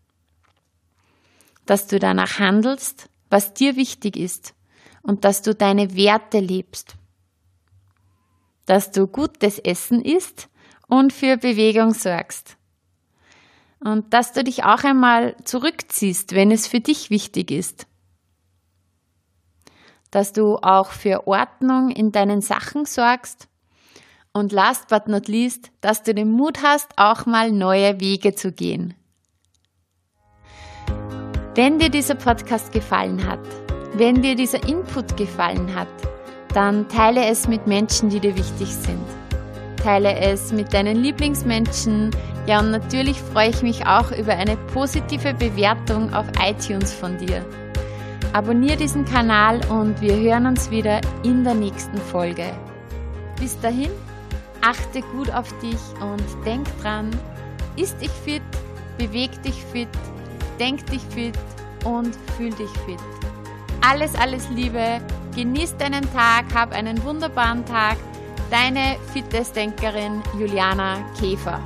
Dass 1.64 1.86
du 1.86 1.98
danach 1.98 2.38
handelst, 2.38 3.08
was 3.30 3.54
dir 3.54 3.76
wichtig 3.76 4.16
ist. 4.16 4.54
Und 5.02 5.24
dass 5.24 5.40
du 5.40 5.54
deine 5.54 5.96
Werte 5.96 6.40
lebst. 6.40 6.96
Dass 8.66 8.90
du 8.90 9.06
gutes 9.06 9.58
Essen 9.58 10.02
isst 10.02 10.48
und 10.88 11.12
für 11.12 11.38
Bewegung 11.38 11.94
sorgst 11.94 12.58
und 13.84 14.14
dass 14.14 14.32
du 14.32 14.42
dich 14.42 14.64
auch 14.64 14.82
einmal 14.82 15.36
zurückziehst, 15.44 16.34
wenn 16.34 16.50
es 16.50 16.66
für 16.66 16.80
dich 16.80 17.10
wichtig 17.10 17.50
ist. 17.50 17.86
Dass 20.10 20.32
du 20.32 20.56
auch 20.56 20.90
für 20.90 21.26
Ordnung 21.26 21.90
in 21.90 22.10
deinen 22.10 22.40
Sachen 22.40 22.86
sorgst 22.86 23.46
und 24.32 24.52
last 24.52 24.88
but 24.88 25.06
not 25.06 25.28
least, 25.28 25.70
dass 25.82 26.02
du 26.02 26.14
den 26.14 26.30
Mut 26.30 26.62
hast, 26.62 26.92
auch 26.96 27.26
mal 27.26 27.52
neue 27.52 28.00
Wege 28.00 28.34
zu 28.34 28.52
gehen. 28.52 28.94
Wenn 31.54 31.78
dir 31.78 31.90
dieser 31.90 32.16
Podcast 32.16 32.72
gefallen 32.72 33.28
hat, 33.28 33.46
wenn 33.92 34.22
dir 34.22 34.34
dieser 34.34 34.66
Input 34.66 35.16
gefallen 35.16 35.74
hat, 35.74 35.88
dann 36.54 36.88
teile 36.88 37.26
es 37.26 37.46
mit 37.46 37.66
Menschen, 37.66 38.08
die 38.08 38.18
dir 38.18 38.36
wichtig 38.36 38.74
sind. 38.74 39.04
Teile 39.84 40.18
es 40.18 40.50
mit 40.50 40.72
deinen 40.72 40.96
Lieblingsmenschen, 40.96 42.10
ja, 42.46 42.60
und 42.60 42.70
natürlich 42.70 43.20
freue 43.20 43.50
ich 43.50 43.60
mich 43.60 43.86
auch 43.86 44.10
über 44.12 44.32
eine 44.32 44.56
positive 44.72 45.34
Bewertung 45.34 46.12
auf 46.14 46.24
iTunes 46.42 46.90
von 46.90 47.18
dir. 47.18 47.44
Abonnier 48.32 48.76
diesen 48.76 49.04
Kanal 49.04 49.60
und 49.68 50.00
wir 50.00 50.16
hören 50.16 50.46
uns 50.46 50.70
wieder 50.70 51.02
in 51.22 51.44
der 51.44 51.52
nächsten 51.52 51.98
Folge. 51.98 52.46
Bis 53.38 53.60
dahin, 53.60 53.90
achte 54.62 55.02
gut 55.14 55.30
auf 55.30 55.52
dich 55.60 55.78
und 56.00 56.24
denk 56.46 56.66
dran, 56.80 57.10
ist 57.76 58.00
dich 58.00 58.10
fit, 58.24 58.42
beweg 58.96 59.30
dich 59.42 59.62
fit, 59.70 59.88
denk 60.58 60.86
dich 60.86 61.02
fit 61.10 61.38
und 61.84 62.16
fühl 62.38 62.54
dich 62.54 62.70
fit. 62.86 63.00
Alles, 63.86 64.14
alles 64.14 64.48
Liebe, 64.48 64.98
genieß 65.36 65.76
deinen 65.76 66.10
Tag, 66.14 66.46
hab 66.54 66.72
einen 66.72 67.04
wunderbaren 67.04 67.66
Tag. 67.66 67.98
Deine 68.54 68.98
Fitnessdenkerin 69.12 70.22
Juliana 70.38 71.04
Käfer. 71.18 71.60